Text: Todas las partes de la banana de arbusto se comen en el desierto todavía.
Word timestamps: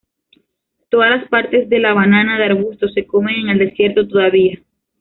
Todas 0.89 1.11
las 1.11 1.29
partes 1.29 1.69
de 1.69 1.77
la 1.77 1.93
banana 1.93 2.39
de 2.39 2.45
arbusto 2.45 2.89
se 2.89 3.05
comen 3.05 3.35
en 3.41 3.49
el 3.49 3.59
desierto 3.59 4.07
todavía. 4.07 4.59